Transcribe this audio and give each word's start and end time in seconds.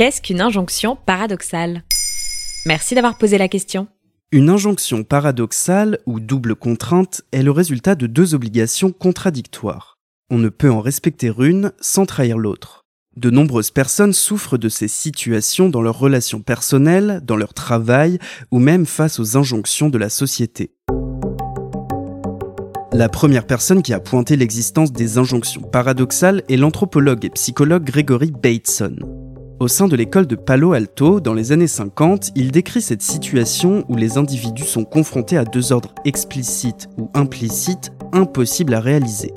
Qu'est-ce 0.00 0.22
qu'une 0.22 0.40
injonction 0.40 0.96
paradoxale? 0.96 1.84
Merci 2.64 2.94
d'avoir 2.94 3.18
posé 3.18 3.36
la 3.36 3.48
question. 3.48 3.86
Une 4.32 4.48
injonction 4.48 5.04
paradoxale 5.04 5.98
ou 6.06 6.20
double 6.20 6.54
contrainte 6.54 7.20
est 7.32 7.42
le 7.42 7.50
résultat 7.50 7.96
de 7.96 8.06
deux 8.06 8.34
obligations 8.34 8.92
contradictoires. 8.92 9.98
On 10.30 10.38
ne 10.38 10.48
peut 10.48 10.70
en 10.70 10.80
respecter 10.80 11.30
une 11.38 11.72
sans 11.82 12.06
trahir 12.06 12.38
l'autre. 12.38 12.86
De 13.18 13.28
nombreuses 13.28 13.72
personnes 13.72 14.14
souffrent 14.14 14.56
de 14.56 14.70
ces 14.70 14.88
situations 14.88 15.68
dans 15.68 15.82
leurs 15.82 15.98
relations 15.98 16.40
personnelles, 16.40 17.20
dans 17.22 17.36
leur 17.36 17.52
travail 17.52 18.18
ou 18.50 18.58
même 18.58 18.86
face 18.86 19.20
aux 19.20 19.36
injonctions 19.36 19.90
de 19.90 19.98
la 19.98 20.08
société. 20.08 20.72
La 22.94 23.10
première 23.10 23.46
personne 23.46 23.82
qui 23.82 23.92
a 23.92 24.00
pointé 24.00 24.36
l'existence 24.36 24.92
des 24.92 25.18
injonctions 25.18 25.60
paradoxales 25.60 26.42
est 26.48 26.56
l'anthropologue 26.56 27.26
et 27.26 27.30
psychologue 27.30 27.84
Gregory 27.84 28.30
Bateson. 28.30 28.96
Au 29.60 29.68
sein 29.68 29.88
de 29.88 29.94
l'école 29.94 30.26
de 30.26 30.36
Palo 30.36 30.72
Alto, 30.72 31.20
dans 31.20 31.34
les 31.34 31.52
années 31.52 31.66
50, 31.66 32.30
il 32.34 32.50
décrit 32.50 32.80
cette 32.80 33.02
situation 33.02 33.84
où 33.90 33.96
les 33.96 34.16
individus 34.16 34.64
sont 34.64 34.86
confrontés 34.86 35.36
à 35.36 35.44
deux 35.44 35.70
ordres 35.70 35.94
explicites 36.06 36.88
ou 36.96 37.10
implicites 37.12 37.92
impossibles 38.12 38.72
à 38.72 38.80
réaliser. 38.80 39.34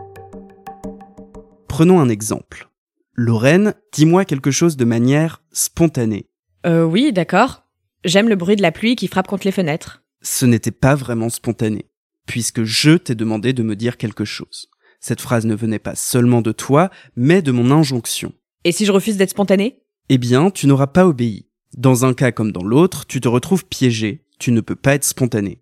Prenons 1.67 1.99
un 1.99 2.07
exemple. 2.07 2.69
Lorraine, 3.15 3.73
dis-moi 3.91 4.23
quelque 4.23 4.49
chose 4.49 4.77
de 4.77 4.85
manière 4.85 5.43
spontanée. 5.51 6.29
Euh 6.65 6.85
oui, 6.85 7.11
d'accord. 7.11 7.65
J'aime 8.05 8.29
le 8.29 8.37
bruit 8.37 8.55
de 8.55 8.61
la 8.61 8.71
pluie 8.71 8.95
qui 8.95 9.09
frappe 9.09 9.27
contre 9.27 9.45
les 9.45 9.51
fenêtres. 9.51 10.05
Ce 10.21 10.45
n'était 10.45 10.71
pas 10.71 10.95
vraiment 10.95 11.27
spontané, 11.27 11.89
puisque 12.27 12.63
je 12.63 12.91
t'ai 12.91 13.15
demandé 13.15 13.51
de 13.51 13.61
me 13.61 13.75
dire 13.75 13.97
quelque 13.97 14.23
chose. 14.23 14.69
Cette 15.01 15.19
phrase 15.19 15.45
ne 15.45 15.53
venait 15.53 15.79
pas 15.79 15.95
seulement 15.95 16.41
de 16.41 16.53
toi, 16.53 16.91
mais 17.17 17.41
de 17.41 17.51
mon 17.51 17.71
injonction. 17.71 18.31
Et 18.63 18.71
si 18.71 18.85
je 18.85 18.93
refuse 18.93 19.17
d'être 19.17 19.31
spontané 19.31 19.83
eh 20.09 20.17
bien, 20.17 20.52
tu 20.52 20.67
n'auras 20.67 20.88
pas 20.88 21.08
obéi. 21.08 21.47
Dans 21.77 22.05
un 22.05 22.14
cas 22.14 22.31
comme 22.31 22.52
dans 22.52 22.64
l'autre, 22.64 23.05
tu 23.05 23.22
te 23.22 23.27
retrouves 23.27 23.66
piégé, 23.66 24.25
tu 24.39 24.52
ne 24.52 24.61
peux 24.61 24.75
pas 24.75 24.95
être 24.95 25.05
spontané. 25.05 25.59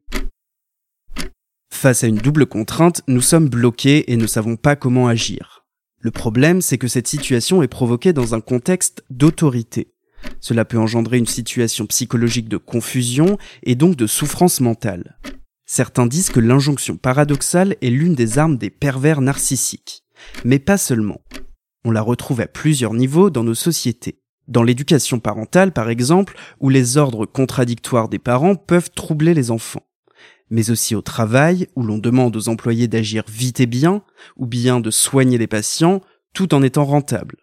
Face 1.72 2.04
à 2.04 2.08
une 2.08 2.18
double 2.18 2.46
contrainte, 2.46 3.02
nous 3.08 3.22
sommes 3.22 3.50
bloqués 3.50 4.12
et 4.12 4.18
ne 4.18 4.28
savons 4.28 4.56
pas 4.56 4.76
comment 4.76 5.08
agir. 5.08 5.66
Le 6.00 6.12
problème, 6.12 6.62
c'est 6.62 6.78
que 6.78 6.88
cette 6.88 7.08
situation 7.08 7.62
est 7.62 7.68
provoquée 7.68 8.14
dans 8.14 8.34
un 8.34 8.42
contexte 8.42 9.04
d'autorité. 9.10 9.94
Cela 10.40 10.66
peut 10.66 10.78
engendrer 10.78 11.18
une 11.18 11.28
situation 11.28 11.86
psychologique 11.86 12.50
de 12.50 12.58
confusion 12.58 13.38
et 13.64 13.76
donc 13.76 13.96
de 13.96 14.08
souffrance 14.08 14.60
mentale. 14.60 15.18
Certains 15.66 16.08
disent 16.08 16.30
que 16.30 16.40
l'injonction 16.40 16.98
paradoxale 16.98 17.76
est 17.82 17.90
l'une 17.90 18.16
des 18.16 18.38
armes 18.38 18.58
des 18.58 18.70
pervers 18.70 19.22
narcissiques. 19.22 20.04
Mais 20.44 20.60
pas 20.60 20.78
seulement. 20.78 21.22
On 21.86 21.92
la 21.92 22.02
retrouve 22.02 22.42
à 22.42 22.48
plusieurs 22.48 22.94
niveaux 22.94 23.30
dans 23.30 23.44
nos 23.44 23.56
sociétés. 23.56 24.21
Dans 24.52 24.64
l'éducation 24.64 25.22
parentale, 25.22 25.72
par 25.72 25.90
exemple, 25.90 26.36
où 26.60 26.68
les 26.68 26.98
ordres 26.98 27.26
contradictoires 27.26 28.10
des 28.10 28.20
parents 28.20 28.56
peuvent 28.56 28.92
troubler 28.92 29.34
les 29.34 29.50
enfants. 29.50 29.86
Mais 30.50 30.72
aussi 30.72 30.94
au 30.94 31.02
travail, 31.02 31.70
où 31.78 31.84
l'on 31.84 31.98
demande 31.98 32.36
aux 32.36 32.50
employés 32.50 32.90
d'agir 32.90 33.24
vite 33.30 33.62
et 33.62 33.66
bien, 33.66 34.04
ou 34.36 34.48
bien 34.48 34.82
de 34.82 34.92
soigner 34.92 35.38
les 35.38 35.48
patients, 35.48 36.02
tout 36.34 36.54
en 36.54 36.64
étant 36.64 36.84
rentable. 36.84 37.38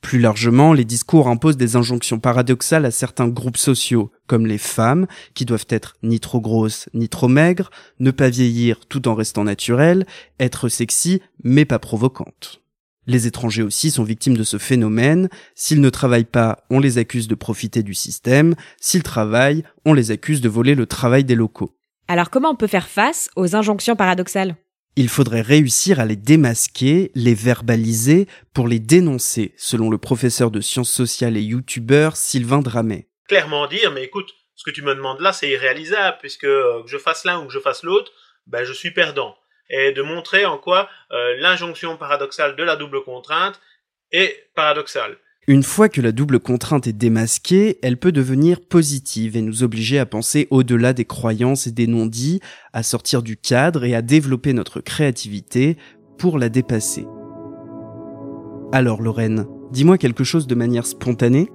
Plus 0.00 0.20
largement, 0.20 0.72
les 0.72 0.84
discours 0.84 1.26
imposent 1.26 1.56
des 1.56 1.74
injonctions 1.74 2.20
paradoxales 2.20 2.84
à 2.84 2.92
certains 2.92 3.26
groupes 3.26 3.56
sociaux, 3.56 4.12
comme 4.28 4.46
les 4.46 4.58
femmes, 4.58 5.08
qui 5.34 5.46
doivent 5.46 5.66
être 5.70 5.96
ni 6.04 6.20
trop 6.20 6.40
grosses 6.40 6.88
ni 6.94 7.08
trop 7.08 7.26
maigres, 7.26 7.70
ne 7.98 8.12
pas 8.12 8.30
vieillir 8.30 8.86
tout 8.86 9.08
en 9.08 9.16
restant 9.16 9.42
naturelles, 9.42 10.06
être 10.38 10.68
sexy 10.68 11.20
mais 11.42 11.64
pas 11.64 11.80
provocantes. 11.80 12.63
Les 13.06 13.26
étrangers 13.26 13.62
aussi 13.62 13.90
sont 13.90 14.04
victimes 14.04 14.36
de 14.36 14.44
ce 14.44 14.56
phénomène. 14.56 15.28
S'ils 15.54 15.80
ne 15.80 15.90
travaillent 15.90 16.24
pas, 16.24 16.64
on 16.70 16.80
les 16.80 16.98
accuse 16.98 17.28
de 17.28 17.34
profiter 17.34 17.82
du 17.82 17.94
système. 17.94 18.54
S'ils 18.80 19.02
travaillent, 19.02 19.64
on 19.84 19.92
les 19.92 20.10
accuse 20.10 20.40
de 20.40 20.48
voler 20.48 20.74
le 20.74 20.86
travail 20.86 21.24
des 21.24 21.34
locaux. 21.34 21.76
Alors 22.08 22.30
comment 22.30 22.50
on 22.50 22.56
peut 22.56 22.66
faire 22.66 22.88
face 22.88 23.30
aux 23.36 23.56
injonctions 23.56 23.96
paradoxales? 23.96 24.56
Il 24.96 25.08
faudrait 25.08 25.40
réussir 25.40 25.98
à 25.98 26.04
les 26.04 26.16
démasquer, 26.16 27.10
les 27.14 27.34
verbaliser 27.34 28.28
pour 28.52 28.68
les 28.68 28.78
dénoncer, 28.78 29.52
selon 29.56 29.90
le 29.90 29.98
professeur 29.98 30.50
de 30.50 30.60
sciences 30.60 30.92
sociales 30.92 31.36
et 31.36 31.42
youtubeur 31.42 32.16
Sylvain 32.16 32.60
Dramet. 32.60 33.08
Clairement 33.28 33.66
dire, 33.66 33.90
mais 33.90 34.04
écoute, 34.04 34.32
ce 34.54 34.62
que 34.62 34.70
tu 34.70 34.82
me 34.82 34.94
demandes 34.94 35.20
là, 35.20 35.32
c'est 35.32 35.50
irréalisable, 35.50 36.18
puisque 36.20 36.44
euh, 36.44 36.82
que 36.84 36.88
je 36.88 36.98
fasse 36.98 37.24
l'un 37.24 37.42
ou 37.42 37.46
que 37.46 37.52
je 37.52 37.58
fasse 37.58 37.82
l'autre, 37.82 38.12
ben, 38.46 38.64
je 38.64 38.72
suis 38.72 38.92
perdant 38.92 39.34
et 39.70 39.92
de 39.92 40.02
montrer 40.02 40.44
en 40.44 40.58
quoi 40.58 40.88
euh, 41.12 41.36
l'injonction 41.40 41.96
paradoxale 41.96 42.56
de 42.56 42.62
la 42.62 42.76
double 42.76 43.02
contrainte 43.02 43.60
est 44.12 44.48
paradoxale. 44.54 45.16
Une 45.46 45.62
fois 45.62 45.90
que 45.90 46.00
la 46.00 46.12
double 46.12 46.40
contrainte 46.40 46.86
est 46.86 46.94
démasquée, 46.94 47.78
elle 47.82 47.98
peut 47.98 48.12
devenir 48.12 48.60
positive 48.62 49.36
et 49.36 49.42
nous 49.42 49.62
obliger 49.62 49.98
à 49.98 50.06
penser 50.06 50.48
au-delà 50.50 50.94
des 50.94 51.04
croyances 51.04 51.66
et 51.66 51.70
des 51.70 51.86
non-dits, 51.86 52.40
à 52.72 52.82
sortir 52.82 53.22
du 53.22 53.36
cadre 53.36 53.84
et 53.84 53.94
à 53.94 54.00
développer 54.00 54.54
notre 54.54 54.80
créativité 54.80 55.76
pour 56.16 56.38
la 56.38 56.48
dépasser. 56.48 57.06
Alors 58.72 59.02
Lorraine, 59.02 59.46
dis-moi 59.70 59.98
quelque 59.98 60.24
chose 60.24 60.46
de 60.46 60.54
manière 60.54 60.86
spontanée 60.86 61.50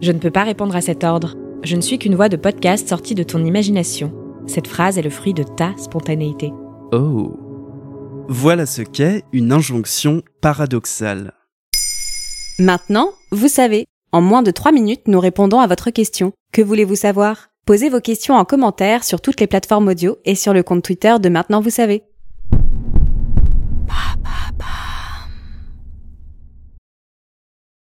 Je 0.00 0.12
ne 0.12 0.18
peux 0.18 0.30
pas 0.30 0.44
répondre 0.44 0.76
à 0.76 0.80
cet 0.80 1.02
ordre. 1.02 1.34
Je 1.64 1.74
ne 1.74 1.80
suis 1.80 1.98
qu'une 1.98 2.14
voix 2.14 2.28
de 2.28 2.36
podcast 2.36 2.88
sortie 2.88 3.16
de 3.16 3.24
ton 3.24 3.44
imagination. 3.44 4.12
Cette 4.46 4.68
phrase 4.68 4.98
est 4.98 5.02
le 5.02 5.10
fruit 5.10 5.34
de 5.34 5.42
ta 5.42 5.76
spontanéité. 5.76 6.52
Oh. 6.92 7.41
Voilà 8.28 8.66
ce 8.66 8.82
qu'est 8.82 9.24
une 9.32 9.52
injonction 9.52 10.22
paradoxale. 10.40 11.32
Maintenant, 12.58 13.10
vous 13.30 13.48
savez. 13.48 13.86
En 14.12 14.20
moins 14.20 14.42
de 14.42 14.50
3 14.50 14.72
minutes, 14.72 15.08
nous 15.08 15.20
répondons 15.20 15.58
à 15.58 15.66
votre 15.66 15.90
question. 15.90 16.32
Que 16.52 16.62
voulez-vous 16.62 16.96
savoir? 16.96 17.48
Posez 17.66 17.88
vos 17.88 18.00
questions 18.00 18.34
en 18.34 18.44
commentaire 18.44 19.04
sur 19.04 19.20
toutes 19.20 19.40
les 19.40 19.46
plateformes 19.46 19.88
audio 19.88 20.18
et 20.24 20.34
sur 20.34 20.52
le 20.52 20.62
compte 20.62 20.84
Twitter 20.84 21.16
de 21.20 21.28
Maintenant 21.28 21.60
vous 21.60 21.70
savez. 21.70 22.04